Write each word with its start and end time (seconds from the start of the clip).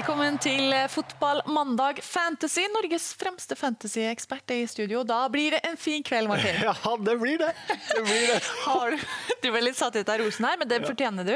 Velkommen 0.00 0.38
til 0.40 0.72
Fotballmandag 0.88 1.98
Fantasy. 2.00 2.62
Norges 2.72 3.10
fremste 3.20 3.52
fantasy-ekspert 3.52 4.48
er 4.54 4.62
i 4.62 4.68
studio. 4.70 5.02
Da 5.04 5.18
blir 5.28 5.52
det 5.52 5.58
en 5.68 5.76
fin 5.76 6.00
kveld, 6.00 6.24
Martin. 6.30 6.56
Ja, 6.64 6.94
det 7.04 7.16
blir 7.20 7.36
det. 7.36 7.50
det, 7.68 8.00
blir 8.06 8.22
det. 8.30 8.38
Har 8.64 8.96
du, 8.96 9.50
ble 9.52 9.60
litt 9.66 9.76
satt 9.76 9.98
ut 10.00 10.08
av 10.08 10.22
rosen 10.22 10.46
her, 10.48 10.56
men 10.56 10.70
det 10.70 10.78
fortjener 10.86 11.28
du. 11.28 11.34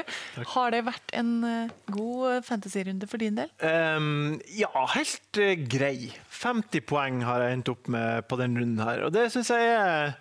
Har 0.55 0.73
det 0.73 0.81
vært 0.87 1.13
en 1.13 1.35
eh, 1.45 1.75
god 1.93 2.49
fantasy-runde 2.49 3.11
for 3.11 3.21
din 3.21 3.37
del? 3.37 3.53
Um, 3.61 4.41
ja, 4.49 4.73
helt 4.95 5.43
uh, 5.45 5.53
grei. 5.77 6.09
50 6.41 6.89
poeng 6.89 7.21
har 7.29 7.45
jeg 7.45 7.59
endt 7.59 7.73
opp 7.75 7.93
med 7.93 8.25
på 8.33 8.41
den 8.41 8.57
runden 8.63 8.81
her, 8.81 9.05
og 9.05 9.13
det 9.13 9.27
syns 9.35 9.53
jeg 9.53 9.75
er 9.75 10.17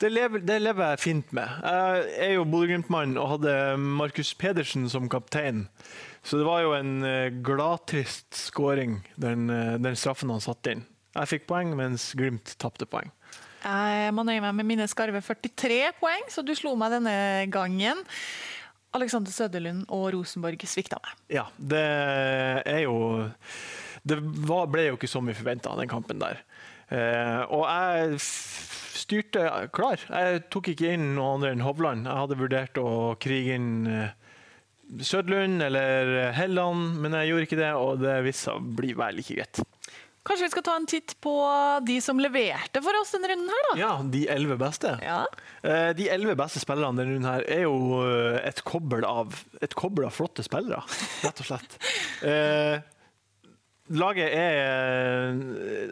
det 0.00 0.08
lever, 0.14 0.40
det 0.46 0.62
lever, 0.62 0.94
jeg 0.94 1.02
fint 1.02 1.32
med. 1.36 1.58
Jeg 1.60 2.06
er 2.24 2.30
jo 2.38 2.46
Bodø-Glimt-mann 2.48 3.18
og 3.20 3.34
hadde 3.34 3.52
Markus 3.76 4.30
Pedersen 4.38 4.86
som 4.88 5.10
kaptein. 5.12 5.66
Så 6.22 6.36
det 6.40 6.46
var 6.46 6.64
jo 6.64 6.74
en 6.76 6.98
uh, 7.04 7.30
gladtrist 7.44 8.36
skåring, 8.36 9.00
den, 9.20 9.48
uh, 9.50 9.76
den 9.80 9.96
straffen 9.96 10.32
han 10.32 10.42
satte 10.44 10.76
inn. 10.76 10.84
Jeg 11.16 11.30
fikk 11.32 11.48
poeng, 11.50 11.72
mens 11.78 12.12
Glimt 12.18 12.54
tapte 12.60 12.86
poeng. 12.86 13.10
Jeg 13.60 14.12
må 14.16 14.24
nøye 14.24 14.40
meg 14.40 14.54
med 14.56 14.68
mine 14.68 14.86
skarve 14.88 15.20
43 15.24 15.90
poeng, 16.00 16.28
så 16.32 16.44
du 16.46 16.54
slo 16.56 16.72
meg 16.80 16.94
denne 16.94 17.14
gangen. 17.52 18.00
Alexander 18.96 19.30
Søderlund 19.30 19.84
og 19.92 20.08
Rosenborg 20.14 20.62
svikta 20.66 20.98
meg. 21.02 21.18
Ja, 21.30 21.46
det 21.56 21.84
er 22.66 22.80
jo 22.86 23.28
Det 24.02 24.16
var, 24.48 24.66
ble 24.72 24.88
jo 24.88 24.96
ikke 24.96 25.10
som 25.10 25.28
vi 25.28 25.36
forventa, 25.36 25.74
den 25.76 25.90
kampen 25.90 26.22
der. 26.22 26.40
Eh, 26.90 27.42
og 27.52 27.66
jeg 27.68 28.16
styrte 28.96 29.44
klar. 29.76 30.00
Jeg 30.08 30.46
tok 30.50 30.72
ikke 30.72 30.94
inn 30.96 31.12
noen 31.14 31.36
andre 31.36 31.52
enn 31.54 31.64
Hovland. 31.66 32.08
Jeg 32.08 32.22
hadde 32.22 32.38
vurdert 32.40 32.80
å 32.80 32.90
krige 33.20 33.58
inn 33.58 33.84
uh, 33.86 34.08
Sødlund 34.98 35.62
eller 35.62 36.30
Helland, 36.34 36.96
men 37.02 37.14
jeg 37.20 37.30
gjorde 37.30 37.46
ikke 37.48 37.60
det, 37.60 37.72
og 37.78 38.00
det 38.02 38.16
viste 38.26 38.48
seg 38.48 38.58
å 38.58 38.78
bli 38.80 38.94
vel 38.98 39.20
ikke 39.22 39.38
greit. 39.38 39.62
Kanskje 40.26 40.44
vi 40.44 40.52
skal 40.52 40.64
ta 40.66 40.74
en 40.76 40.86
titt 40.88 41.14
på 41.24 41.32
de 41.88 41.96
som 42.04 42.18
leverte 42.20 42.82
for 42.84 42.96
oss 43.00 43.14
denne 43.14 43.30
runden 43.30 43.48
her, 43.50 43.62
da? 43.70 43.76
Ja, 43.80 43.92
de 44.04 44.26
elleve 44.28 44.58
beste. 44.60 44.92
Ja. 45.00 45.22
Eh, 45.64 45.90
de 45.96 46.10
elleve 46.12 46.36
beste 46.36 46.60
spillerne 46.60 47.00
denne 47.00 47.16
runden 47.16 47.30
her 47.30 47.46
er 47.48 47.62
jo 47.64 48.02
eh, 48.04 48.36
et 48.50 48.60
kobbel 48.68 49.06
av, 49.08 49.38
et 49.64 49.74
kobbel 49.78 50.10
av 50.10 50.12
flotte 50.12 50.44
spillere, 50.44 50.82
rett 51.24 51.44
og 51.44 51.52
slett. 51.52 51.78
Eh, 52.20 52.76
laget 53.96 54.34
er 54.36 55.30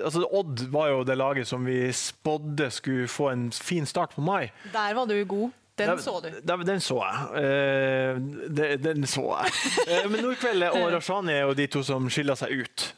altså 0.04 0.26
Odd 0.36 0.66
var 0.74 0.90
jo 0.90 0.98
det 1.08 1.14
laget 1.16 1.48
som 1.48 1.64
vi 1.64 1.86
spådde 1.88 2.66
skulle 2.76 3.08
få 3.08 3.30
en 3.32 3.46
fin 3.48 3.88
start 3.88 4.12
på 4.12 4.24
mai. 4.26 4.50
Der 4.74 4.92
var 4.98 5.08
du 5.08 5.16
god. 5.24 5.56
Den 5.78 6.02
så 6.02 6.18
du. 6.24 6.28
Den 6.42 6.84
så 6.84 6.98
jeg. 7.04 8.78
Den 8.82 9.08
så 9.08 9.24
jeg. 9.30 9.56
Men 10.12 10.22
Nordkveldet 10.26 10.76
og 10.76 10.92
Rashani 10.96 11.34
er 11.38 11.48
jo 11.48 11.56
de 11.58 11.66
to 11.70 11.84
som 11.86 12.10
skiller 12.12 12.38
seg 12.38 12.64
ut. 12.64 12.88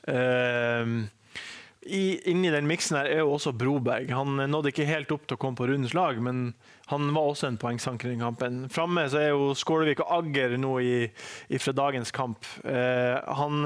I, 1.80 2.20
inni 2.28 2.50
den 2.52 2.66
miksen 2.68 2.98
her 2.98 3.08
er 3.08 3.22
jo 3.22 3.32
også 3.38 3.54
Broberg. 3.56 4.10
Han 4.12 4.36
nådde 4.36 4.68
ikke 4.68 4.88
helt 4.88 5.12
opp 5.14 5.24
til 5.24 5.38
å 5.38 5.40
komme 5.40 5.56
på 5.56 5.68
rundens 5.70 5.94
lag, 5.96 6.18
men 6.20 6.50
han 6.90 7.08
var 7.16 7.30
også 7.30 7.48
en 7.48 7.56
poengsanker 7.60 8.12
i 8.12 8.18
kampen. 8.20 8.66
Framme 8.72 9.06
så 9.08 9.22
er 9.22 9.30
jo 9.32 9.54
Skålevik 9.56 10.02
og 10.04 10.12
Agger 10.18 10.58
nå 10.60 10.74
i, 10.84 10.94
i 11.48 11.60
fra 11.62 11.72
dagens 11.76 12.12
kamp. 12.12 12.44
Eh, 12.68 13.16
han, 13.40 13.64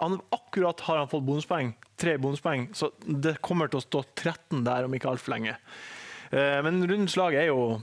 han, 0.00 0.18
Akkurat 0.34 0.82
har 0.88 0.98
han 1.04 1.10
fått 1.12 1.26
bonuspoeng, 1.28 1.74
tre 2.00 2.16
bonuspoeng, 2.18 2.68
så 2.74 2.90
det 3.06 3.38
kommer 3.44 3.70
til 3.70 3.78
å 3.78 3.86
stå 3.86 4.02
13 4.10 4.64
der 4.66 4.88
om 4.88 4.98
ikke 4.98 5.12
altfor 5.14 5.36
lenge. 5.36 5.54
Eh, 6.34 6.60
men 6.66 6.82
rundens 6.82 7.18
lag 7.20 7.36
er 7.38 7.52
jo 7.52 7.82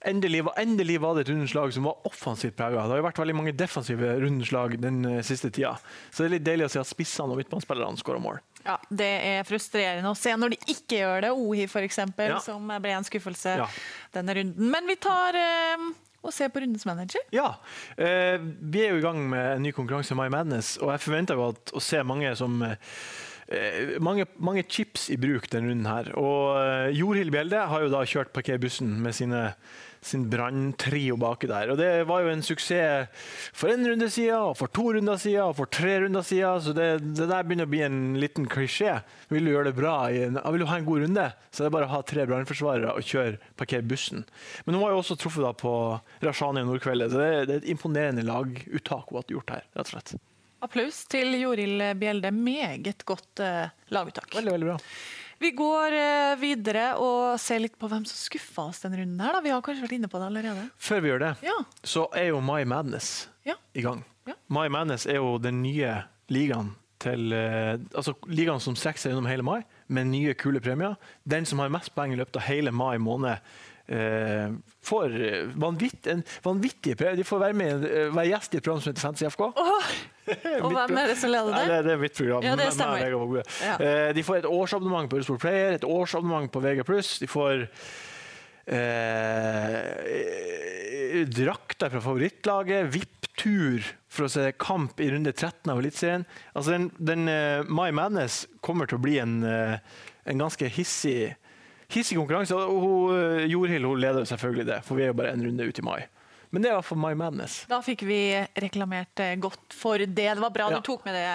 Endelig, 0.00 0.38
endelig, 0.56 0.94
var 0.96 1.12
det 1.12 1.26
et 1.26 1.30
rundeslag 1.34 1.74
som 1.76 1.84
var 1.84 2.06
offensivt 2.08 2.54
prega. 2.56 2.86
Det 2.88 2.94
har 2.94 3.00
jo 3.02 3.04
vært 3.04 3.18
veldig 3.20 3.34
mange 3.36 3.52
defensive 3.52 4.14
rundeslag 4.22 4.78
den 4.80 5.02
siste 5.20 5.50
tida. 5.52 5.74
Så 6.08 6.22
det 6.22 6.30
er 6.30 6.32
litt 6.38 6.46
deilig 6.46 6.70
å 6.70 6.72
se 6.72 6.80
at 6.80 6.88
spissene 6.88 7.34
og 7.34 7.36
midtbanespillerne 7.36 8.00
skårer 8.00 8.22
mål. 8.24 8.38
Ja, 8.64 8.78
Det 8.88 9.10
er 9.28 9.44
frustrerende 9.44 10.08
å 10.08 10.16
se 10.16 10.32
når 10.40 10.54
de 10.54 10.72
ikke 10.72 11.02
gjør 11.02 11.26
det. 11.26 11.34
Ohi 11.36 11.66
f.eks., 11.68 12.00
ja. 12.16 12.40
som 12.40 12.72
ble 12.80 12.94
en 12.96 13.04
skuffelse 13.04 13.58
ja. 13.60 13.68
denne 14.16 14.38
runden. 14.40 14.72
Men 14.72 14.88
vi 14.88 14.96
tar 15.04 15.36
eh, 15.36 15.86
og 16.20 16.34
ser 16.36 16.50
på 16.52 16.60
rundens 16.60 16.84
manager. 16.88 17.22
Ja. 17.32 17.54
Eh, 17.96 18.36
vi 18.40 18.84
er 18.84 18.94
jo 18.94 19.00
i 19.00 19.04
gang 19.04 19.22
med 19.30 19.56
en 19.56 19.64
ny 19.64 19.72
konkurranse, 19.76 20.16
My 20.18 20.28
Madness, 20.32 20.76
og 20.80 20.92
jeg 20.92 21.04
forventer 21.06 21.38
jo 21.40 21.50
at, 21.54 21.72
å 21.72 21.82
se 21.84 22.02
mange 22.04 22.32
som 22.40 22.60
eh, 22.66 22.76
mange, 23.98 24.26
mange, 24.38 24.62
chips 24.70 25.08
i 25.10 25.18
bruk 25.20 25.48
denne 25.50 25.72
runden 25.72 25.90
her. 25.90 26.10
Og 26.20 26.58
eh, 26.60 26.96
Jorhild 26.98 27.32
Bjelde 27.34 27.64
har 27.72 27.84
jo 27.84 27.92
da 27.92 28.04
kjørt 28.06 28.34
parkerbussen 28.36 28.98
med 29.02 29.16
sine 29.16 29.48
sin 30.00 30.24
branntrio 30.32 31.16
baki 31.20 31.48
der. 31.50 31.72
Og 31.72 31.78
Det 31.78 31.88
var 32.08 32.22
jo 32.24 32.30
en 32.32 32.42
suksess 32.44 33.10
for 33.52 33.72
en 33.72 33.84
runde 33.86 34.08
siden, 34.10 34.54
for 34.56 34.72
to 34.72 34.92
runder 34.96 35.18
siden 35.20 35.50
og 35.50 35.56
for 35.58 35.66
tre 35.66 35.98
runder 36.04 36.24
siden. 36.24 36.62
Så 36.64 36.72
det, 36.76 36.88
det, 37.16 37.28
der 37.28 37.44
begynner 37.44 37.68
å 37.68 37.72
bli 37.72 37.82
en 37.84 38.00
liten 38.20 38.48
klisjé. 38.50 39.00
Vil 39.28 39.44
du 39.44 39.52
gjøre 39.52 39.70
det 39.70 39.76
bra, 39.78 39.94
en, 40.08 40.40
vil 40.40 40.64
du 40.64 40.68
ha 40.70 40.80
en 40.80 40.88
god 40.88 41.04
runde, 41.04 41.26
så 41.50 41.62
det 41.62 41.68
er 41.68 41.76
bare 41.76 41.90
å 41.90 41.94
ha 41.94 42.00
tre 42.06 42.26
brannforsvarere 42.30 42.96
og 42.96 43.06
kjøre 43.06 43.52
parkerbussen. 43.60 44.24
Men 44.64 44.78
hun 44.78 44.86
har 44.86 44.96
jo 44.96 45.04
også 45.04 45.18
truffet 45.20 45.44
da 45.44 45.52
på 45.56 45.74
Rashani 46.24 46.64
og 46.64 46.72
Nordkveldet, 46.72 47.12
så 47.12 47.20
det, 47.20 47.30
det, 47.44 47.54
er 47.54 47.62
et 47.64 47.70
imponerende 47.76 48.26
laguttak 48.26 49.12
hun 49.12 49.20
har 49.20 49.36
gjort 49.36 49.56
her. 49.58 49.68
rett 49.76 49.86
og 49.86 49.94
slett. 49.94 50.29
Applaus 50.60 51.04
til 51.10 51.34
Joril 51.40 51.82
Bjelde. 51.96 52.30
Meget 52.34 53.04
godt 53.08 53.42
uh, 53.44 53.72
laguttak. 53.92 54.28
Veldig, 54.36 54.52
veldig 54.58 54.70
bra. 54.72 54.78
Vi 55.40 55.50
går 55.56 55.94
eh, 55.96 56.34
videre 56.36 56.82
og 57.00 57.38
ser 57.40 57.62
litt 57.62 57.78
på 57.80 57.88
hvem 57.88 58.02
som 58.04 58.18
skuffa 58.18 58.66
oss 58.68 58.82
denne 58.82 58.98
runden. 59.00 59.22
her. 59.24 59.38
Da. 59.38 59.40
Vi 59.40 59.52
har 59.54 59.62
kanskje 59.64 59.86
vært 59.86 59.94
inne 59.96 60.10
på 60.12 60.20
det 60.20 60.26
allerede. 60.28 60.66
Før 60.76 61.00
vi 61.00 61.08
gjør 61.08 61.22
det, 61.22 61.30
ja. 61.48 61.54
så 61.80 62.02
er 62.12 62.26
jo 62.28 62.42
My 62.44 62.60
Madness 62.68 63.30
ja. 63.48 63.56
i 63.72 63.84
gang. 63.86 64.02
Ja. 64.28 64.36
My 64.52 64.66
Madness 64.68 65.08
er 65.08 65.16
jo 65.16 65.38
den 65.40 65.62
nye 65.64 65.94
ligaen 66.28 66.74
til 67.00 67.32
eh, 67.32 67.80
Altså 67.96 68.12
ligaen 68.28 68.60
som 68.60 68.76
strekker 68.76 69.00
seg 69.00 69.14
gjennom 69.14 69.30
hele 69.30 69.46
mai, 69.46 69.62
med 69.88 70.12
nye, 70.12 70.36
kule 70.36 70.60
premier. 70.60 71.00
Den 71.24 71.48
som 71.48 71.64
har 71.64 71.72
mest 71.72 71.94
poeng 71.96 72.12
i 72.12 72.20
løpet 72.20 72.36
av 72.36 72.44
hele 72.44 72.76
mai 72.76 73.00
måned, 73.00 73.40
eh, 73.88 74.52
får 74.84 75.16
vanvitt, 75.56 76.04
en 76.12 76.20
vanvittig 76.44 76.98
premie. 77.00 77.16
De 77.16 77.24
får 77.24 77.46
være 77.46 77.56
med 77.56 77.88
være 78.12 78.28
gjest 78.34 78.52
i 78.52 78.60
et 78.60 78.68
program 78.68 78.84
som 78.84 78.92
heter 78.92 79.08
Fantasy 79.08 79.32
FK. 79.32 79.48
Oh. 79.56 79.94
Og 80.64 80.74
hvem 80.74 80.98
er 81.00 81.10
det 81.10 81.16
som 81.20 81.32
leder 81.32 81.54
det? 81.54 81.64
Ja, 81.66 81.80
det, 81.84 81.94
er 81.94 82.00
mitt 82.00 82.16
program. 82.16 82.44
Ja, 82.44 82.54
det 82.58 82.68
stemmer. 82.76 83.42
Ja. 83.60 83.74
Eh, 83.78 84.10
de 84.16 84.24
får 84.26 84.42
et 84.42 84.48
årsabonnement 84.50 85.10
på 85.10 85.18
Eurosport 85.20 85.42
Player, 85.44 85.76
et 85.78 85.86
årsabonnement 85.86 86.52
på 86.52 86.62
VG+. 86.64 86.84
De 87.22 87.28
får 87.30 87.66
eh, 88.70 89.80
drakter 91.30 91.92
fra 91.92 92.02
favorittlaget, 92.04 92.90
VIP-tur 92.94 93.88
for 94.10 94.26
å 94.26 94.32
se 94.32 94.50
kamp 94.58 95.00
i 95.02 95.10
runde 95.12 95.32
13 95.32 95.70
av 95.72 95.82
Eliteserien. 95.82 96.26
Altså 96.54 96.74
den, 96.74 96.90
den 96.98 97.28
uh, 97.30 97.66
My 97.70 97.90
Madness 97.94 98.44
kommer 98.64 98.90
til 98.90 98.98
å 98.98 99.04
bli 99.04 99.18
en, 99.22 99.40
uh, 99.46 99.76
en 100.26 100.42
ganske 100.42 100.66
hissig, 100.74 101.36
hissig 101.90 102.18
konkurranse. 102.18 102.54
Og 102.58 102.80
hun, 102.84 103.44
Jorhild 103.50 103.86
hun 103.86 104.02
leder 104.02 104.26
selvfølgelig 104.28 104.66
det, 104.72 104.80
for 104.86 104.98
vi 104.98 105.06
er 105.06 105.12
jo 105.12 105.20
bare 105.22 105.34
en 105.36 105.46
runde 105.46 105.68
ut 105.70 105.82
i 105.82 105.86
mai. 105.86 106.00
Men 106.50 106.64
det 106.64 106.72
var 106.74 106.82
for 106.82 106.98
My 106.98 107.14
Madness. 107.14 107.64
Da 107.70 107.78
fikk 107.84 108.02
vi 108.08 108.20
reklamert 108.58 109.22
godt 109.38 109.74
for 109.76 110.02
det. 110.02 110.14
Det 110.14 110.40
var 110.42 110.50
bra 110.54 110.70
ja. 110.70 110.80
du 110.80 110.86
tok 110.86 111.04
med 111.06 111.14
det, 111.14 111.26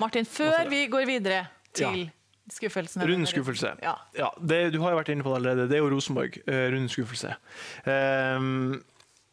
Martin. 0.00 0.28
Før 0.28 0.64
vi 0.70 0.86
går 0.92 1.04
videre 1.08 1.44
til 1.76 2.06
ja. 2.06 2.12
skuffelsen. 2.52 3.04
Rundens 3.08 3.34
skuffelse. 3.34 3.74
Ja. 3.82 3.96
ja 4.16 4.30
det, 4.40 4.62
du 4.74 4.80
har 4.82 4.94
jo 4.94 5.00
vært 5.00 5.12
inne 5.12 5.26
på 5.26 5.32
det 5.32 5.40
allerede. 5.42 5.68
Det 5.70 5.78
er 5.78 5.84
jo 5.84 5.90
Rosenborg. 5.92 6.38
Uh, 6.46 6.64
rundens 6.72 6.96
skuffelse. 6.96 7.34
Um, 7.84 8.80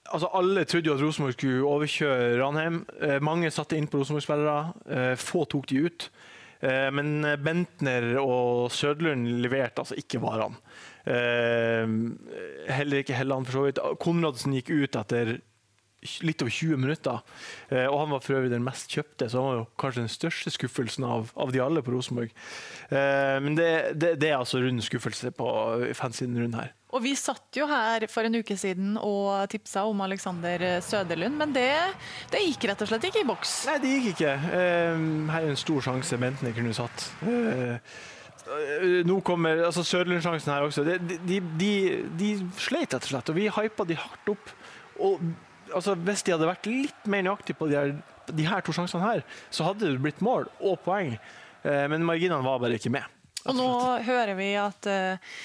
altså 0.09 0.31
Alle 0.39 0.65
trodde 0.69 0.91
jo 0.91 0.97
at 0.97 1.03
Rosenborg 1.03 1.37
skulle 1.37 1.71
overkjøre 1.75 2.33
Ranheim. 2.41 2.83
Uh, 2.99 3.17
mange 3.23 3.51
satte 3.53 3.79
inn 3.79 3.87
på 3.87 4.01
Rosenborg-spillere. 4.01 4.73
Uh, 4.89 5.15
få 5.19 5.45
tok 5.51 5.69
de 5.71 5.85
ut. 5.87 6.09
Men 6.59 7.23
Bentner 7.39 8.17
og 8.19 8.67
Sødlund 8.75 9.29
leverte 9.39 9.79
altså 9.79 9.95
ikke 9.95 10.19
varene. 10.19 10.59
Eh, 11.09 11.87
heller 12.69 13.01
ikke 13.01 13.17
Helland, 13.17 13.47
for 13.47 13.59
så 13.59 13.67
vidt. 13.67 13.79
Konradsen 14.03 14.55
gikk 14.57 14.73
ut 14.73 14.97
etter 14.99 15.37
litt 16.23 16.41
over 16.43 16.53
20 16.53 16.79
minutter. 16.79 17.21
Eh, 17.69 17.85
og 17.87 17.97
han 18.03 18.13
var 18.13 18.23
for 18.23 18.37
øvrig 18.37 18.51
den 18.53 18.65
mest 18.65 18.91
kjøpte, 18.93 19.29
så 19.29 19.41
han 19.41 19.49
var 19.49 19.57
jo 19.59 19.69
kanskje 19.81 20.03
den 20.05 20.13
største 20.13 20.53
skuffelsen 20.55 21.07
av, 21.07 21.31
av 21.35 21.53
de 21.55 21.63
alle 21.63 21.83
på 21.83 21.93
Rosenborg. 21.95 22.33
Eh, 22.89 23.37
men 23.43 23.57
det, 23.59 23.71
det, 23.99 24.15
det, 24.21 24.31
er 24.31 24.39
altså 24.39 24.61
rund 24.63 24.83
skuffelse 24.85 25.33
på 25.35 25.49
fansiden 25.97 26.39
rundt 26.39 26.59
her. 26.61 26.75
Og 26.89 27.03
Vi 27.05 27.11
satt 27.19 27.53
jo 27.53 27.67
her 27.69 28.07
for 28.09 28.25
en 28.25 28.39
uke 28.41 28.55
siden 28.57 28.95
og 28.97 29.45
tipsa 29.51 29.83
om 29.85 29.99
Alexander 30.01 30.79
Søderlund, 30.81 31.37
men 31.37 31.51
det, 31.53 31.69
det, 32.33 32.41
gikk 32.47 32.71
rett 32.71 32.81
og 32.81 32.89
slett 32.89 33.09
ikke 33.11 33.21
i 33.21 33.27
boks? 33.29 33.51
Nei, 33.69 33.75
det 33.83 33.91
gikk 33.93 34.07
ikke. 34.15 34.37
Her 34.49 35.43
er 35.43 35.51
en 35.51 35.59
stor 35.59 35.85
sjanse 35.85 36.17
Bentner 36.17 36.55
kunne 36.55 36.73
satt. 36.73 37.11
Eh, 38.49 39.05
nå 39.05 39.19
kommer 39.25 39.61
altså 39.67 39.83
Sørlundsjansen 39.85 40.53
her 40.53 40.65
også. 40.65 40.85
De, 40.87 40.97
de, 41.27 41.37
de, 41.59 41.73
de, 42.17 42.31
sleit 42.57 42.93
rett 42.95 43.05
og 43.05 43.11
slett, 43.11 43.29
og 43.29 43.37
vi 43.37 43.49
hypa 43.53 43.85
de 43.87 43.97
hardt 43.99 44.33
opp. 44.33 44.55
Og 45.05 45.21
altså, 45.75 45.95
Hvis 45.95 46.25
de 46.25 46.33
hadde 46.35 46.49
vært 46.49 46.69
litt 46.69 47.09
mer 47.11 47.25
nøyaktige 47.27 47.59
på 47.59 47.69
de 47.69 47.77
her, 47.77 47.93
de 48.29 48.47
her, 48.49 48.65
to 48.65 48.73
sjansene 48.75 49.05
her, 49.05 49.23
så 49.53 49.69
hadde 49.69 49.85
det 49.85 50.01
blitt 50.01 50.23
mål 50.25 50.49
og 50.59 50.79
poeng. 50.85 51.15
Eh, 51.61 51.85
men 51.91 52.05
marginene 52.07 52.45
var 52.45 52.61
bare 52.63 52.79
ikke 52.79 52.93
med. 52.93 53.05
Og 53.47 53.55
nå 53.55 53.69
hører 54.03 54.35
vi 54.35 54.49
at 54.59 54.87
uh, 54.91 55.35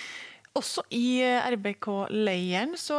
også 0.55 0.85
i 0.95 1.21
RBK-leiren, 1.55 2.77
så 2.79 2.99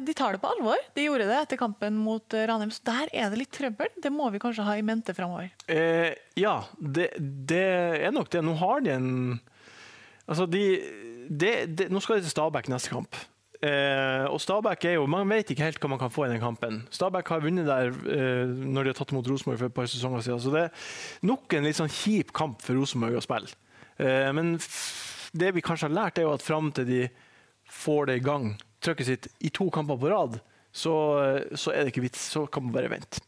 de 0.00 0.14
tar 0.16 0.36
det 0.36 0.42
på 0.42 0.50
alvor. 0.50 0.80
De 0.96 1.04
gjorde 1.04 1.28
det 1.28 1.38
etter 1.42 1.60
kampen 1.60 1.98
mot 2.00 2.24
Ranheim, 2.34 2.72
så 2.72 2.84
der 2.88 3.12
er 3.12 3.32
det 3.32 3.42
litt 3.42 3.52
trøbbel. 3.54 3.92
Det 4.00 4.12
må 4.14 4.30
vi 4.32 4.40
kanskje 4.42 4.64
ha 4.66 4.76
i 4.78 4.84
mente 4.86 5.14
framover. 5.16 5.50
Eh, 5.68 6.14
ja, 6.40 6.56
det, 6.80 7.10
det, 7.20 7.66
er 8.06 8.14
nok 8.16 8.32
det. 8.32 8.44
Nå 8.46 8.56
har 8.62 8.84
de 8.86 8.96
en 8.96 9.10
Altså, 10.30 10.44
de, 10.46 10.62
de, 11.26 11.48
de 11.66 11.88
Nå 11.90 11.98
skal 12.04 12.20
de 12.20 12.26
til 12.28 12.30
Stabæk 12.30 12.68
neste 12.70 12.92
kamp. 12.92 13.16
Eh, 13.60 14.24
og 14.32 14.38
Stabæk 14.40 14.84
er 14.88 14.92
jo, 14.96 15.06
Man 15.10 15.28
vet 15.28 15.50
ikke 15.52 15.66
helt 15.66 15.80
hva 15.82 15.90
man 15.92 16.00
kan 16.00 16.12
få 16.12 16.24
i 16.24 16.30
den 16.32 16.40
kampen. 16.40 16.84
Stabæk 16.94 17.28
har 17.28 17.42
vunnet 17.44 17.68
der 17.68 17.90
eh, 17.90 18.46
når 18.48 18.86
de 18.86 18.92
har 18.92 18.98
tatt 19.00 19.12
imot 19.12 19.28
Rosenborg 19.28 19.58
for 19.60 19.68
et 19.68 19.76
par 19.76 19.90
sesonger 19.90 20.24
siden. 20.24 20.40
Så 20.40 20.54
det 20.54 20.62
er 20.68 21.26
nok 21.28 21.56
en 21.56 21.66
litt 21.68 21.80
sånn 21.80 21.92
kjip 21.92 22.32
kamp 22.36 22.62
for 22.64 22.78
Rosenborg 22.78 23.18
å 23.18 23.24
spille. 23.24 23.52
Eh, 24.00 24.30
men 24.36 24.54
det 25.32 25.54
vi 25.56 25.64
kanskje 25.64 25.88
har 25.88 25.96
lært, 25.96 26.18
er 26.18 26.28
jo 26.28 26.34
at 26.34 26.44
fram 26.44 26.70
til 26.74 26.88
de 26.88 27.00
får 27.70 28.10
det 28.10 28.20
i 28.20 28.24
gang, 28.24 28.52
trykket 28.82 29.08
sitt, 29.08 29.32
i 29.40 29.52
to 29.54 29.68
kamper 29.72 29.98
på 30.00 30.10
rad, 30.10 30.40
så, 30.72 30.94
så 31.58 31.74
er 31.74 31.84
det 31.84 31.94
ikke 31.94 32.06
vits. 32.06 32.22
Så 32.32 32.46
kan 32.50 32.66
man 32.66 32.74
bare 32.74 32.90
vente. 32.92 33.22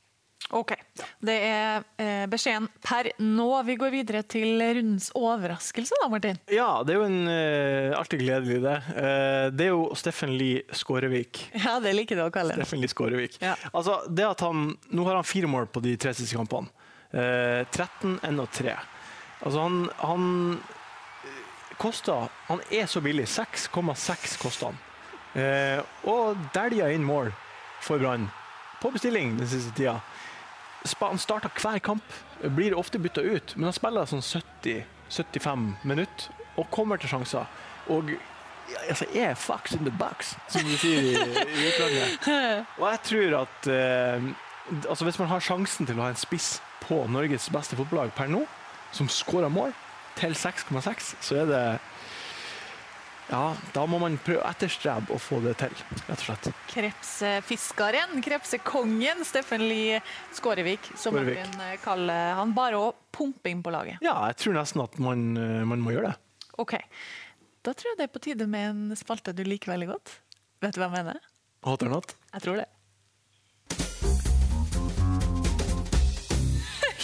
Ok. 0.53 0.75
Det 1.23 1.35
er 1.47 1.85
eh, 2.03 2.25
beskjeden 2.31 2.67
per 2.85 3.09
nå. 3.23 3.47
Vi 3.65 3.77
går 3.81 3.93
videre 3.95 4.23
til 4.27 4.61
rundens 4.61 5.09
overraskelse, 5.17 5.97
da, 6.03 6.09
Martin. 6.13 6.41
Ja, 6.53 6.83
det 6.85 6.95
er 6.95 7.01
jo 7.01 7.07
en 7.07 7.31
eh, 7.31 7.95
alltid 7.97 8.25
gledelig, 8.25 8.59
det. 8.65 8.75
Eh, 8.91 9.47
det 9.55 9.69
er 9.69 9.73
jo 9.73 9.87
Steffen 9.99 10.35
Lie 10.37 10.67
Skårevik. 10.77 11.47
Ja, 11.63 11.79
det 11.81 11.95
liker 11.95 12.19
du 12.19 12.27
å 12.27 12.33
kalle 12.35 12.57
Steffen 12.59 12.83
Lie 12.83 12.91
Skårevik. 12.91 13.39
Ja. 13.43 13.55
Altså, 13.73 14.01
det 14.11 14.27
at 14.29 14.45
han, 14.45 14.75
nå 14.91 15.09
har 15.09 15.21
han 15.21 15.29
fire 15.29 15.51
mål 15.51 15.71
på 15.73 15.83
de 15.85 15.97
tre 16.01 16.13
siste 16.17 16.37
kampene. 16.37 16.69
Uh, 17.13 17.61
13, 17.69 18.19
1 18.25 18.39
og 18.41 18.53
3. 18.57 18.77
Altså, 19.45 19.59
han, 19.61 19.83
han 20.01 20.23
koster 21.83 22.29
Han 22.47 22.63
er 22.71 22.87
så 22.87 23.03
billig. 23.03 23.27
6,6 23.27 24.39
koster 24.43 24.71
han. 24.71 24.81
og 26.05 26.37
dælja 26.55 26.91
inn 26.93 27.05
mål 27.09 27.33
for 27.83 27.99
Brann. 27.99 28.29
På 28.83 28.91
bestilling 28.91 29.39
den 29.39 29.49
siste 29.49 29.73
tida. 29.75 30.01
Han 31.01 31.19
starter 31.19 31.51
hver 31.63 31.79
kamp, 31.79 32.05
blir 32.43 32.75
ofte 32.79 32.99
bytta 32.99 33.23
ut, 33.23 33.55
men 33.57 33.69
han 33.71 33.77
spiller 33.77 34.09
sånn 34.11 34.25
70-75 34.25 35.69
minutter 35.87 36.43
og 36.59 36.71
kommer 36.75 36.99
til 36.99 37.13
sjanser. 37.13 37.47
Og 37.93 38.11
altså, 38.89 39.07
er 39.15 39.35
fucks 39.39 39.77
in 39.77 39.87
the 39.87 39.95
box, 39.99 40.35
som 40.51 40.67
de 40.67 40.79
sier 40.81 41.13
i, 41.13 41.15
i 41.15 41.69
utlandet. 41.71 42.27
Og 42.81 42.89
jeg 42.89 43.01
tror 43.09 43.39
at 43.43 43.71
eh, 43.71 44.27
altså, 44.89 45.07
hvis 45.07 45.21
man 45.23 45.31
har 45.31 45.45
sjansen 45.45 45.89
til 45.89 45.99
å 45.99 46.07
ha 46.07 46.13
en 46.13 46.21
spiss 46.21 46.57
på 46.83 47.05
Norges 47.11 47.49
beste 47.55 47.79
fotballag 47.79 48.13
per 48.17 48.31
nå, 48.31 48.43
som 48.93 49.09
skårer 49.09 49.53
mål 49.53 49.73
til 50.19 50.37
6,6, 50.39 51.15
så 51.23 51.43
er 51.43 51.51
det 51.51 51.65
ja, 53.33 53.55
da 53.73 53.85
må 53.89 53.97
man 54.03 54.19
prøve 54.21 54.43
etterstrebe 54.45 55.15
å 55.15 55.19
få 55.23 55.39
det 55.41 55.55
til, 55.63 55.73
rett 56.05 56.19
og 56.19 56.25
slett. 56.27 56.49
Krepsfiskeren, 56.69 58.19
krepsekongen 58.25 59.23
Steffen 59.25 59.65
Lie 59.71 60.03
Skårevik, 60.37 60.91
som 60.93 61.15
Skårevik. 61.15 61.39
Martin 61.41 61.63
eh, 61.65 61.79
kaller 61.81 62.35
han. 62.37 62.53
Bare 62.57 62.81
å 62.83 62.91
pumpe 63.15 63.49
inn 63.49 63.63
på 63.65 63.73
laget. 63.73 64.03
Ja, 64.05 64.19
jeg 64.29 64.37
tror 64.43 64.59
nesten 64.59 64.85
at 64.85 64.99
man, 65.01 65.25
eh, 65.41 65.63
man 65.69 65.81
må 65.81 65.95
gjøre 65.95 66.11
det. 66.11 66.45
Ok. 66.61 66.77
Da 67.65 67.73
tror 67.73 67.93
jeg 67.93 68.03
det 68.03 68.09
er 68.11 68.13
på 68.13 68.25
tide 68.27 68.51
med 68.51 68.69
en 68.69 69.01
spalte 69.01 69.33
du 69.33 69.47
liker 69.47 69.73
veldig 69.73 69.89
godt. 69.95 70.17
Vet 70.67 70.77
du 70.77 70.83
hva 70.83 70.91
jeg 70.91 70.99
mener? 70.99 71.25
Hot 71.65 71.87
or 71.87 71.95
not? 71.95 72.13
Jeg 72.35 72.45
tror 72.45 72.61
det. 72.61 72.69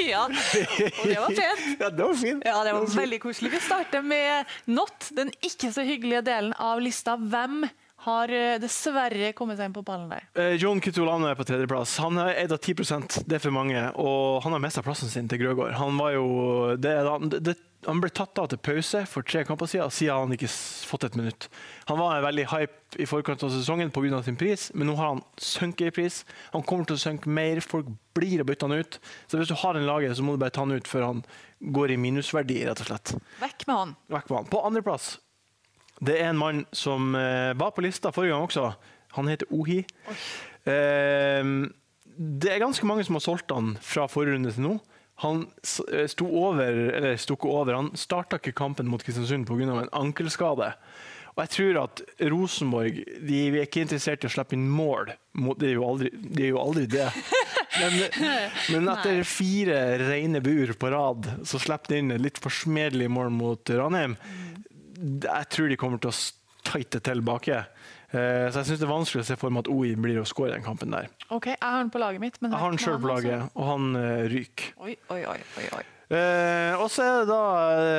Ja, 0.04 0.24
og 0.26 0.32
det 1.08 1.18
var 1.18 1.32
fint. 1.34 1.64
Ja, 1.82 1.90
det 1.90 2.04
var 2.04 2.14
fint. 2.14 2.46
Ja, 2.46 2.62
det 2.64 2.72
var 2.76 2.86
veldig 3.00 3.18
koselig. 3.22 3.50
Vi 3.56 3.60
starter 3.64 4.02
med 4.04 4.44
Not, 4.70 5.10
den 5.16 5.32
ikke 5.42 5.72
så 5.74 5.84
hyggelige 5.86 6.22
delen 6.28 6.54
av 6.54 6.80
lista. 6.84 7.16
Hvem 7.18 7.64
har 8.08 8.32
eh, 8.34 8.56
dessverre 8.62 9.32
kommet 9.36 9.60
seg 9.60 9.70
inn 9.70 9.76
på 9.76 9.84
ballen 9.86 10.10
der. 10.12 10.26
Eh, 10.38 10.56
John 10.60 10.82
Kitolano 10.84 11.28
er 11.28 11.38
på 11.38 11.46
tredjeplass. 11.48 11.98
Han 12.04 12.20
er 12.24 12.34
eid 12.42 12.54
av 12.54 12.60
10 12.60 13.24
det 13.28 13.38
er 13.38 13.44
for 13.44 13.54
mange. 13.54 13.84
Og 14.00 14.42
han 14.44 14.56
har 14.56 14.62
mista 14.64 14.84
plassen 14.84 15.12
sin 15.12 15.30
til 15.30 15.42
Grøgaard. 15.44 15.76
Han 15.78 15.98
var 16.00 16.14
jo 16.16 16.28
det, 16.80 16.94
det, 17.44 17.56
han 17.86 18.00
ble 18.02 18.10
tatt 18.10 18.38
av 18.40 18.48
til 18.50 18.58
pause 18.58 19.04
for 19.06 19.26
tre 19.26 19.44
kamper 19.46 19.68
siden, 19.70 19.92
siden 19.94 20.24
han 20.24 20.34
ikke 20.34 20.50
fått 20.88 21.06
et 21.06 21.18
minutt. 21.18 21.46
Han 21.90 22.00
var 22.00 22.24
veldig 22.24 22.48
hype 22.50 22.98
i 22.98 23.06
forkant 23.06 23.44
av 23.46 23.52
sesongen 23.54 23.92
pga. 23.94 24.22
sin 24.22 24.36
pris, 24.36 24.70
men 24.74 24.90
nå 24.90 24.96
har 24.98 25.14
han 25.14 25.22
sunket 25.36 25.92
i 25.92 25.94
pris. 26.00 26.24
Han 26.52 26.62
kommer 26.66 26.88
til 26.88 26.98
å 26.98 27.04
synke 27.04 27.30
mer, 27.30 27.60
folk 27.60 27.86
blir 28.18 28.42
å 28.42 28.48
bytte 28.48 28.66
han 28.66 28.80
ut. 28.80 28.98
Så 29.26 29.38
hvis 29.38 29.52
du 29.52 29.54
har 29.54 29.78
en 29.78 29.86
lager, 29.86 30.14
så 30.14 30.22
må 30.26 30.34
du 30.34 30.42
bare 30.42 30.50
ta 30.50 30.66
han 30.66 30.74
ut 30.74 30.88
før 30.88 31.06
han 31.06 31.22
går 31.60 31.94
i 31.94 32.00
minusverdi, 32.02 32.64
rett 32.66 32.82
og 32.82 32.90
slett. 32.90 33.14
Vekk 33.38 33.66
med 33.68 33.76
han. 33.76 33.96
Vekk 34.10 34.30
med 34.30 34.38
han. 34.40 34.50
På 34.50 34.64
andreplass, 34.66 35.18
det 36.04 36.18
er 36.20 36.30
en 36.30 36.38
mann 36.38 36.62
som 36.72 37.14
eh, 37.18 37.54
var 37.58 37.74
på 37.74 37.82
lista 37.84 38.12
forrige 38.14 38.36
gang 38.36 38.46
også. 38.46 38.70
Han 39.18 39.30
heter 39.30 39.50
Ohi. 39.54 39.80
Eh, 40.68 41.50
det 42.18 42.50
er 42.52 42.62
ganske 42.62 42.86
mange 42.86 43.06
som 43.06 43.18
har 43.18 43.24
solgt 43.24 43.54
han 43.54 43.76
fra 43.82 44.08
forrige 44.10 44.38
runde 44.38 44.54
til 44.54 44.66
nå. 44.66 44.78
Han 45.24 45.46
eh, 45.90 46.06
sto 46.10 46.28
over, 46.30 46.82
eller 46.98 47.18
stukket 47.18 47.50
over. 47.50 47.78
Han 47.78 47.92
starta 47.98 48.38
ikke 48.38 48.56
kampen 48.58 48.90
mot 48.90 49.02
Kristiansund 49.02 49.48
pga. 49.48 49.66
en 49.66 49.94
ankelskade. 49.96 50.72
Og 51.38 51.44
jeg 51.44 51.50
tror 51.54 51.76
at 51.84 52.00
Rosenborg 52.32 52.96
de 53.22 53.40
er 53.46 53.60
ikke 53.62 53.84
interessert 53.84 54.24
i 54.24 54.26
å 54.26 54.32
slippe 54.32 54.56
inn 54.56 54.66
mål. 54.70 55.12
Det 55.58 55.68
er 55.68 55.76
jo 55.76 55.84
aldri, 55.86 56.10
det. 56.10 56.48
jo 56.50 56.58
aldri 56.58 56.86
det. 56.90 57.06
Men, 57.78 57.98
men 58.74 58.90
etter 58.90 59.20
fire 59.28 59.76
rene 60.00 60.40
bur 60.42 60.72
på 60.74 60.90
rad, 60.90 61.28
så 61.46 61.60
slipper 61.62 61.92
de 61.92 62.00
inn 62.02 62.14
et 62.16 62.24
litt 62.24 62.40
forsmedelig 62.42 63.06
mål 63.14 63.30
mot 63.30 63.70
Ranheim. 63.70 64.16
Jeg 65.24 65.50
tror 65.54 65.68
de 65.70 65.78
kommer 65.80 66.00
til 66.02 66.12
å 66.12 66.16
tighte 66.68 67.00
tilbake. 67.04 67.60
Eh, 68.08 68.48
så 68.48 68.62
jeg 68.62 68.70
syns 68.70 68.80
det 68.80 68.88
er 68.88 68.90
vanskelig 68.94 69.22
å 69.24 69.28
se 69.28 69.36
for 69.40 69.52
meg 69.54 69.66
at 69.66 69.70
OI 69.72 69.92
blir 70.00 70.22
å 70.22 70.26
skåre 70.28 70.54
den 70.56 70.64
kampen 70.64 70.94
der. 70.94 71.10
Ok, 71.28 71.52
Jeg 71.52 71.60
har 71.62 71.78
han 71.82 71.92
på 71.92 72.00
laget 72.02 72.24
mitt. 72.24 72.40
jeg 72.40 72.50
har 72.54 72.66
han 72.66 72.80
sjøl 72.80 72.98
på 73.02 73.12
laget, 73.12 73.46
og 73.54 73.70
han 73.72 73.94
uh, 73.96 74.26
ryker. 74.32 74.74
Oi, 74.80 74.96
oi, 75.14 75.22
oi, 75.28 75.70
oi. 75.76 75.86
Eh, 76.08 76.72
og 76.80 76.86
så 76.88 77.04
er 77.04 77.16
det 77.18 77.28
da 77.28 77.40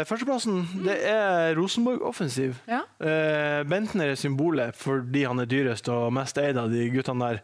førsteplassen. 0.09 0.63
Det 0.81 0.95
er 1.11 1.53
Rosenborg-offensiv. 1.59 2.57
Ja. 2.65 2.81
Eh, 2.97 3.61
Bentner 3.69 4.09
er 4.09 4.17
symbolet 4.17 4.73
fordi 4.77 5.27
han 5.29 5.43
er 5.43 5.49
dyrest 5.49 5.91
og 5.93 6.09
mest 6.17 6.39
eid 6.41 6.57
av 6.57 6.73
de 6.73 6.87
guttene 6.89 7.27
der. 7.27 7.43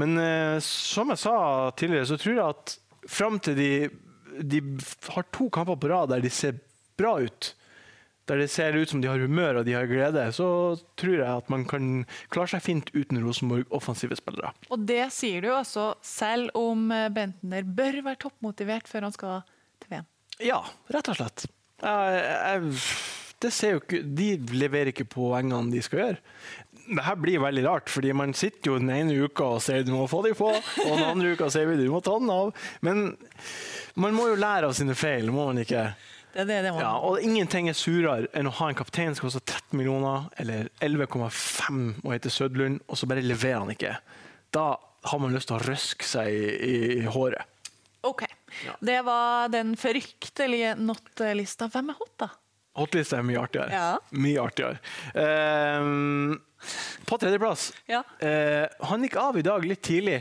Men 0.00 0.16
eh, 0.22 0.56
som 0.64 1.12
jeg 1.12 1.20
sa 1.20 1.36
tidligere, 1.76 2.08
så 2.08 2.16
tror 2.20 2.38
jeg 2.38 2.46
at 2.46 2.76
fram 3.12 3.36
til 3.44 3.60
de, 3.60 3.70
de 4.40 4.62
har 5.12 5.28
to 5.36 5.50
kamper 5.52 5.76
på 5.76 5.92
rad 5.92 6.14
der 6.14 6.24
de 6.24 6.32
ser 6.32 6.56
bra 6.96 7.18
ut, 7.20 7.52
der 8.26 8.42
det 8.42 8.48
ser 8.50 8.76
ut 8.76 8.90
som 8.90 9.02
de 9.02 9.08
har 9.10 9.22
humør 9.22 9.60
og 9.60 9.66
de 9.68 9.76
har 9.76 9.86
glede, 9.90 10.24
så 10.34 10.48
tror 10.98 11.16
jeg 11.16 11.30
at 11.30 11.50
man 11.52 11.66
kan 11.68 11.90
klare 12.34 12.56
seg 12.56 12.64
fint 12.64 12.90
uten 12.96 13.20
Rosenborg 13.22 13.70
offensive 13.74 14.18
spillere. 14.18 14.52
Og 14.74 14.82
det 14.88 15.04
sier 15.14 15.44
du 15.44 15.52
altså 15.54 15.92
selv 16.04 16.50
om 16.58 16.90
eh, 16.94 17.10
Bentner 17.14 17.66
bør 17.66 18.02
være 18.08 18.22
toppmotivert 18.26 18.90
før 18.90 19.08
han 19.08 19.14
skal 19.14 19.44
til 19.82 19.94
VM? 19.94 20.08
Ja, 20.42 20.62
rett 20.92 21.12
og 21.12 21.20
slett. 21.20 21.46
Jeg, 21.82 22.20
jeg, 22.24 22.74
det 23.44 23.52
ser 23.54 23.76
jo 23.76 23.82
ikke, 23.84 24.02
de 24.18 24.30
leverer 24.56 24.90
ikke 24.92 25.08
poengene 25.12 25.70
de 25.72 25.84
skal 25.84 26.02
gjøre. 26.02 26.22
Dette 26.86 27.14
blir 27.18 27.42
veldig 27.42 27.64
rart, 27.66 27.90
fordi 27.90 28.12
man 28.14 28.34
sitter 28.38 28.70
jo 28.70 28.76
den 28.78 28.92
ene 28.94 29.16
uka 29.26 29.56
og 29.56 29.62
sier 29.64 29.86
du 29.86 29.90
må 29.94 30.04
få 30.10 30.20
dem 30.26 30.36
på, 30.38 30.50
og 30.54 30.92
den 30.92 31.06
andre 31.06 31.32
uka 31.34 31.48
sier 31.50 31.66
vi 31.70 31.78
du 31.80 31.88
må 31.90 32.02
ta 32.04 32.14
den 32.20 32.30
av. 32.30 32.52
Men 32.86 33.08
man 33.98 34.14
må 34.14 34.28
jo 34.30 34.38
lære 34.38 34.70
av 34.70 34.76
sine 34.78 34.94
feil, 34.98 35.32
må 35.34 35.48
man 35.50 35.62
ikke? 35.62 35.88
Det 36.36 36.44
det, 36.44 36.56
det 36.66 36.72
ja, 36.76 36.90
og 37.00 37.22
ingenting 37.24 37.70
er 37.70 37.76
surere 37.76 38.28
enn 38.36 38.50
å 38.50 38.52
ha 38.58 38.68
en 38.68 38.76
kaptein 38.76 39.14
som 39.16 39.24
koster 39.24 39.40
13 39.40 39.78
millioner, 39.78 40.26
eller 40.36 40.68
11,5 40.84 41.78
og 42.02 42.10
heter 42.12 42.34
Sødlund, 42.34 42.82
og 42.84 42.98
så 43.00 43.08
bare 43.08 43.24
leverer 43.24 43.62
han 43.62 43.72
ikke. 43.72 43.94
Da 44.52 44.66
har 45.06 45.22
man 45.22 45.32
lyst 45.32 45.48
til 45.48 45.56
å 45.56 45.62
røske 45.64 46.04
seg 46.04 46.28
i, 46.34 46.50
i, 46.52 46.74
i 46.98 47.06
håret. 47.08 47.48
OK. 48.04 48.26
Ja. 48.66 48.76
Det 48.84 48.98
var 49.08 49.48
den 49.54 49.72
fryktelige 49.80 50.74
not-lista. 50.76 51.70
Hvem 51.72 51.94
er 51.94 51.98
hot, 52.02 52.12
da? 52.20 52.30
Hot-lista 52.76 53.18
er 53.22 53.26
mye 53.26 53.40
artigere. 53.40 53.72
Ja. 53.72 53.88
Mye 54.12 54.44
artigere. 54.44 54.78
Um, 55.80 56.36
på 57.08 57.18
tredjeplass. 57.22 57.70
Ja. 57.88 58.04
Uh, 58.20 58.68
han 58.92 59.08
gikk 59.08 59.16
av 59.24 59.40
i 59.40 59.44
dag 59.46 59.64
litt 59.64 59.84
tidlig. 59.88 60.20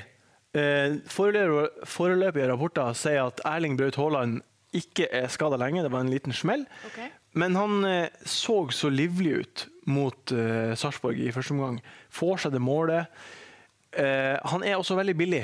Uh, 0.56 1.02
foreløpige 1.12 2.48
rapporter 2.48 2.96
sier 2.96 3.26
at 3.28 3.44
Erling 3.52 3.76
Braut 3.76 4.00
Haaland 4.00 4.40
ikke 4.76 5.08
er 5.14 5.32
skada 5.32 5.60
lenge, 5.62 5.84
det 5.86 5.92
var 5.94 6.06
en 6.06 6.12
liten 6.14 6.36
smell. 6.36 6.66
Okay. 6.92 7.10
Men 7.40 7.58
han 7.60 7.88
eh, 7.88 8.22
så 8.26 8.62
så 8.72 8.92
livlig 8.92 9.34
ut 9.42 9.66
mot 9.92 10.32
eh, 10.32 10.76
Sarpsborg 10.78 11.20
i 11.20 11.34
første 11.36 11.56
omgang. 11.56 11.82
Får 12.14 12.46
seg 12.46 12.56
det 12.56 12.64
målet. 12.64 13.12
Eh, 13.92 14.36
han 14.40 14.64
er 14.64 14.78
også 14.80 14.98
veldig 15.00 15.18
billig. 15.20 15.44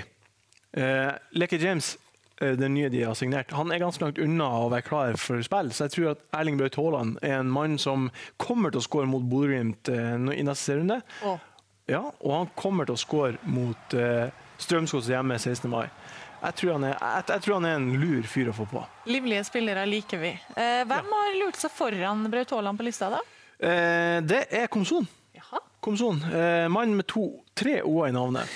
Eh, 0.72 1.12
Leke 1.36 1.60
James, 1.60 1.98
uh, 2.40 2.54
den 2.56 2.74
nye 2.78 2.90
de 2.90 3.04
har 3.04 3.16
signert, 3.20 3.52
han 3.52 3.74
er 3.76 3.82
ganske 3.84 4.02
langt 4.06 4.22
unna 4.24 4.48
å 4.62 4.70
være 4.72 4.88
klar 4.88 5.20
for 5.20 5.44
spill. 5.44 5.74
Så 5.76 5.90
jeg 5.90 5.96
tror 5.98 6.14
at 6.14 6.24
Erling 6.40 6.60
Braut 6.60 6.80
Haaland 6.80 7.20
er 7.22 7.42
en 7.42 7.52
mann 7.52 7.76
som 7.80 8.08
kommer 8.40 8.72
til 8.72 8.80
å 8.80 8.88
skåre 8.88 9.12
mot 9.12 9.28
Bodø-Glimt 9.28 9.92
i 9.92 10.46
neste 10.48 10.80
runde. 10.80 11.02
Oh. 11.28 11.40
Ja, 11.92 12.06
og 12.22 12.32
han 12.32 12.52
kommer 12.56 12.88
til 12.88 12.96
å 12.96 13.02
skåre 13.02 13.52
mot 13.52 13.96
eh, 13.98 14.32
Strømsgodset 14.62 15.16
hjemme 15.16 15.38
16. 15.40 15.68
mai. 15.72 15.88
Jeg 16.42 16.58
tror, 16.58 16.74
er, 16.82 16.96
jeg, 16.96 17.24
jeg 17.30 17.44
tror, 17.46 17.56
han 17.60 17.70
er, 17.70 17.78
en 17.78 18.02
lur 18.02 18.26
fyr 18.30 18.50
å 18.50 18.56
få 18.58 18.66
på. 18.72 18.82
Livlige 19.12 19.46
spillere 19.46 19.86
liker 19.86 20.22
vi. 20.22 20.32
Eh, 20.58 20.82
hvem 20.90 21.12
ja. 21.14 21.22
har 21.22 21.38
lurt 21.38 21.60
seg 21.62 21.74
foran 21.76 22.26
Braut 22.34 22.54
Haaland 22.56 22.82
på 22.82 22.88
lista, 22.88 23.12
da? 23.14 23.22
Eh, 23.62 24.18
det 24.26 24.48
er 24.50 24.70
Komson. 24.74 25.06
Komson. 25.82 26.24
Eh, 26.34 26.68
Mann 26.70 26.96
med 26.96 27.08
to, 27.10 27.44
tre 27.58 27.82
O-er 27.82 28.10
i 28.10 28.14
navnet. 28.14 28.50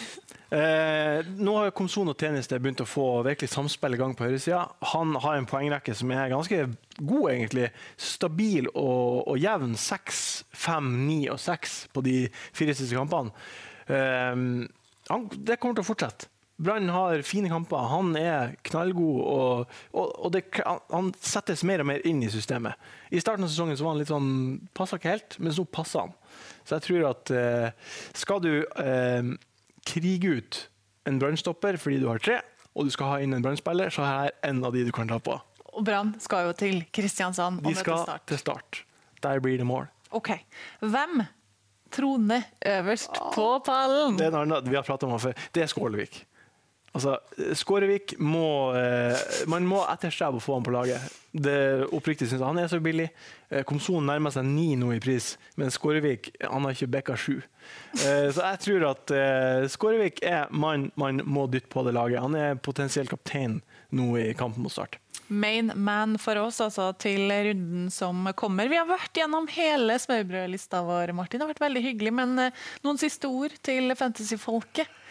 Eh, 0.54 1.26
nå 1.42 1.56
har 1.58 1.72
Komson 1.74 2.12
og 2.12 2.22
Tjeneste 2.22 2.60
begynt 2.62 2.84
å 2.84 2.88
få 2.88 3.06
virkelig 3.26 3.50
samspill 3.50 3.98
i 3.98 4.00
gang 4.00 4.14
på 4.18 4.28
høyresida. 4.28 4.62
Han 4.94 5.16
har 5.24 5.40
en 5.40 5.48
poengrekke 5.50 5.96
som 5.98 6.14
er 6.14 6.30
ganske 6.30 6.60
god, 7.00 7.26
egentlig. 7.34 7.72
Stabil 7.98 8.70
og, 8.70 9.26
og 9.26 9.42
jevn. 9.42 9.74
Seks, 9.78 10.20
fem, 10.54 10.92
ni 11.08 11.24
og 11.34 11.42
seks 11.42 11.84
på 11.94 12.06
de 12.06 12.18
fire 12.56 12.78
siste 12.78 12.98
kampene. 12.98 13.34
Eh, 13.90 14.38
han, 15.10 15.28
det 15.38 15.58
kommer 15.58 15.78
til 15.78 15.86
å 15.86 15.90
fortsette. 15.90 16.30
Brann 16.58 16.90
har 16.90 17.22
fine 17.28 17.50
kamper. 17.52 17.90
Han 17.92 18.14
er 18.16 18.54
knallgod, 18.64 19.18
og, 19.20 19.74
og, 19.92 20.12
og 20.26 20.32
det, 20.32 20.46
han 20.64 21.10
settes 21.20 21.66
mer 21.68 21.84
og 21.84 21.90
mer 21.90 22.06
inn 22.08 22.22
i 22.24 22.30
systemet. 22.32 22.80
I 23.12 23.20
starten 23.20 23.44
av 23.44 23.52
sesongen 23.52 23.76
så 23.76 23.84
var 23.84 23.96
han 23.96 24.00
litt 24.00 24.12
sånn 24.12 24.30
Passa 24.76 25.00
ikke 25.00 25.12
helt, 25.18 25.36
men 25.44 25.56
så 25.56 25.66
passer 25.68 26.06
han. 26.06 26.14
Så 26.64 26.78
jeg 26.78 26.86
tror 26.88 27.10
at 27.12 27.34
eh, 27.36 27.92
skal 28.16 28.40
du 28.44 28.54
eh, 28.64 29.34
krige 29.86 30.38
ut 30.40 30.62
en 31.06 31.20
brannstopper 31.22 31.78
fordi 31.82 32.00
du 32.02 32.08
har 32.10 32.24
tre, 32.24 32.40
og 32.76 32.88
du 32.88 32.94
skal 32.96 33.12
ha 33.12 33.20
inn 33.24 33.36
en 33.36 33.44
brannspiller, 33.44 33.92
så 33.94 34.04
er 34.04 34.16
her 34.16 34.38
en 34.50 34.64
av 34.66 34.76
de 34.76 34.84
du 34.88 34.94
kan 34.96 35.12
ta 35.12 35.20
på. 35.24 35.36
Og 35.76 35.84
Brann 35.86 36.14
skal 36.24 36.48
jo 36.50 36.56
til 36.56 36.86
Kristiansand. 36.96 37.60
og 37.60 37.68
møte 37.68 37.84
Start. 37.84 37.92
De 37.92 38.06
skal 38.08 38.30
til 38.32 38.42
start. 38.42 38.86
Der 39.24 39.42
blir 39.44 39.60
det 39.60 39.68
mål. 39.68 39.90
Ok. 40.16 40.32
Hvem 40.80 41.26
troner 41.92 42.48
øverst 42.64 43.20
på 43.36 43.48
pallen? 43.66 44.16
Det 44.20 44.28
er 44.30 44.32
en 44.32 44.40
annen 44.46 44.72
vi 44.72 44.80
har 44.80 44.88
pratet 44.88 45.08
om 45.08 45.20
før. 45.20 45.36
Det 45.56 45.64
er 45.66 45.72
Skålevik. 45.72 46.24
Altså, 46.96 47.18
Skårevik 47.60 48.16
må 48.24 48.72
eh, 48.78 49.20
Man 49.52 49.68
må 49.68 49.82
etterstrebe 49.92 50.40
å 50.40 50.44
få 50.44 50.56
han 50.58 50.66
på 50.66 50.74
laget. 50.76 51.04
Det 51.36 51.58
oppriktig 51.92 52.30
synes 52.30 52.40
jeg. 52.40 52.48
Han 52.48 52.62
er 52.62 52.70
så 52.72 52.80
billig. 52.84 53.10
Eh, 53.52 53.66
Komson 53.68 54.08
nærmer 54.08 54.32
seg 54.32 54.48
ni 54.48 54.70
nå 54.80 54.94
i 54.96 55.02
pris, 55.04 55.34
men 55.60 55.74
Skårevik 55.74 56.32
han 56.40 56.64
har 56.64 56.76
ikke 56.76 56.94
bekka 56.96 57.18
sju. 57.20 57.42
Eh, 58.00 58.30
så 58.32 58.40
jeg 58.40 58.62
tror 58.64 58.88
at 58.94 59.16
Skårevik 59.74 60.24
er 60.24 60.48
mann 60.56 60.88
man 61.00 61.20
må 61.28 61.50
dytte 61.52 61.72
på 61.74 61.84
det 61.84 61.98
laget. 61.98 62.24
Han 62.24 62.38
er 62.40 62.56
potensielt 62.56 63.12
kaptein 63.12 63.60
nå 63.96 64.14
i 64.22 64.30
kampen 64.38 64.64
mot 64.64 64.72
Start. 64.72 65.02
Main 65.28 65.72
man 65.76 66.20
for 66.22 66.38
oss, 66.38 66.62
altså 66.62 66.92
til 67.02 67.28
runden 67.28 67.90
som 67.92 68.28
kommer. 68.38 68.70
Vi 68.72 68.78
har 68.78 68.88
vært 68.88 69.18
gjennom 69.18 69.50
hele 69.52 69.98
smørbrødlista 70.00 70.84
vår, 70.86 71.16
Martin. 71.18 71.42
Det 71.42 71.48
har 71.48 71.56
vært 71.56 71.66
veldig 71.66 71.82
hyggelig. 71.90 72.14
Men 72.14 72.38
noen 72.86 73.02
siste 73.02 73.28
ord 73.28 73.56
til 73.66 73.92
fantasyfolket? 73.98 75.02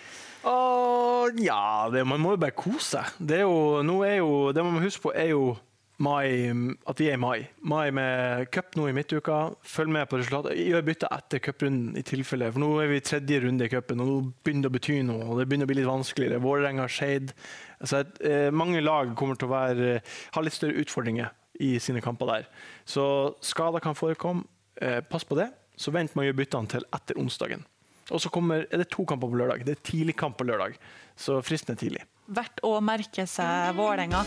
Uh, 0.45 1.31
ja, 1.41 1.89
man 2.05 2.21
må 2.21 2.35
jo 2.35 2.43
bare 2.43 2.57
kose 2.57 2.99
seg. 2.99 3.15
Det, 3.19 3.41
det 3.41 4.65
man 4.65 4.75
må 4.77 4.83
huske 4.85 5.07
på, 5.07 5.15
er 5.17 5.33
jo 5.33 5.55
mai, 6.03 6.51
at 6.89 7.01
vi 7.01 7.09
er 7.09 7.17
i 7.17 7.21
mai. 7.21 7.47
Mai 7.63 7.91
med 7.95 8.51
cup 8.53 8.75
nå 8.77 8.89
i 8.91 8.95
midtuka. 8.97 9.39
Følg 9.67 9.93
med 9.95 10.09
på 10.11 10.19
resultatet. 10.21 10.59
Gjør 10.59 10.85
bytte 10.87 11.11
etter 11.15 11.43
cuprunden 11.45 11.99
i 11.99 12.05
tilfelle. 12.07 12.51
For 12.53 12.63
nå 12.63 12.71
er 12.83 12.91
vi 12.91 13.01
i 13.01 13.05
tredje 13.05 13.41
runde 13.45 13.67
i 13.67 13.73
cupen, 13.73 14.03
og 14.03 14.11
nå 14.11 14.19
begynner 14.45 14.67
det 14.67 14.73
å 14.73 14.77
bety 14.77 14.99
noe. 15.07 15.29
og 15.29 15.41
Det 15.41 15.49
begynner 15.49 15.69
å 15.69 15.73
bli 15.73 15.79
litt 15.81 15.91
vanskeligere. 15.91 16.43
Vålerenga, 16.45 16.89
Skeid 16.91 17.35
altså, 17.81 18.05
eh, 18.25 18.51
Mange 18.51 18.83
lag 18.85 19.15
kommer 19.19 19.39
til 19.39 19.49
å 19.49 19.55
være, 19.55 20.01
ha 20.35 20.45
litt 20.45 20.57
større 20.57 20.81
utfordringer 20.83 21.33
i 21.63 21.77
sine 21.79 22.03
kamper 22.05 22.33
der. 22.33 22.49
Så 22.85 23.07
skader 23.45 23.85
kan 23.85 23.97
forekomme. 23.99 24.49
Eh, 24.83 25.01
pass 25.07 25.25
på 25.25 25.39
det. 25.39 25.53
Så 25.79 25.93
vent 25.95 26.15
med 26.15 26.25
å 26.25 26.29
gjøre 26.29 26.43
byttene 26.43 26.71
til 26.71 26.85
etter 26.95 27.19
onsdagen. 27.19 27.65
Og 28.13 28.21
så 28.21 28.33
kommer, 28.33 28.67
er 28.69 28.83
det 28.83 28.91
to 28.93 29.07
kamper 29.09 29.31
på 29.31 29.39
lørdag. 29.41 29.65
Det 29.65 29.79
er 29.79 29.87
tidlig 29.87 30.17
kamp 30.21 30.37
på 30.39 30.47
lørdag, 30.49 30.77
så 31.17 31.39
fristen 31.45 31.75
er 31.75 31.81
tidlig. 31.81 32.05
Verdt 32.35 32.63
å 32.65 32.79
merke 32.81 33.27
seg 33.29 33.75
Vålerenga. 33.77 34.23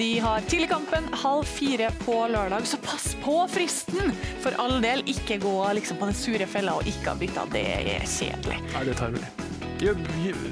De 0.00 0.06
har 0.24 0.44
tidligkampen 0.48 1.10
halv 1.20 1.44
fire 1.44 1.90
på 2.00 2.16
lørdag, 2.32 2.64
så 2.68 2.78
pass 2.80 3.10
på 3.24 3.36
fristen! 3.52 4.14
For 4.40 4.56
all 4.60 4.78
del, 4.84 5.04
ikke 5.12 5.38
gå 5.42 5.54
liksom, 5.76 6.00
på 6.00 6.08
den 6.08 6.16
sure 6.16 6.48
fella 6.48 6.78
og 6.80 6.88
ikke 6.88 7.12
ha 7.12 7.18
bytta. 7.20 7.46
Det 7.52 7.64
er 7.74 8.08
kjedelig. 8.08 8.62
Nei, 8.72 8.86
det 8.88 8.96
tar 9.00 9.12
vi. 9.12 9.24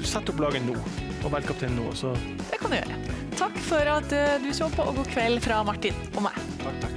Sett 0.04 0.28
opp 0.28 0.40
laget 0.42 0.66
nå, 0.68 0.76
og 1.22 1.32
velg 1.32 1.48
kaptein 1.48 1.72
nå. 1.78 1.88
Så. 1.96 2.12
Det 2.50 2.60
kan 2.60 2.74
du 2.74 2.76
gjøre. 2.76 3.00
Takk 3.40 3.56
for 3.64 3.94
at 3.96 4.12
eh, 4.12 4.36
du 4.44 4.52
så 4.52 4.68
på, 4.74 4.84
og 4.84 5.00
god 5.00 5.08
kveld 5.14 5.40
fra 5.44 5.62
Martin 5.64 5.96
og 6.12 6.26
meg. 6.28 6.36
Takk, 6.60 6.76
takk. 6.84 6.91